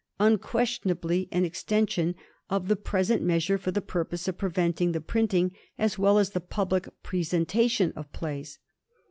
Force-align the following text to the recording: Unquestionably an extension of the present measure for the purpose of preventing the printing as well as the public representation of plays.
Unquestionably 0.19 1.29
an 1.31 1.45
extension 1.45 2.15
of 2.49 2.67
the 2.69 2.75
present 2.75 3.21
measure 3.21 3.59
for 3.59 3.69
the 3.69 3.83
purpose 3.83 4.27
of 4.27 4.35
preventing 4.35 4.93
the 4.93 4.99
printing 4.99 5.51
as 5.77 5.99
well 5.99 6.17
as 6.17 6.31
the 6.31 6.41
public 6.41 6.87
representation 6.87 7.93
of 7.95 8.11
plays. 8.11 8.57